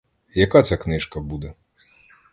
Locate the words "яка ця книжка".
0.35-1.19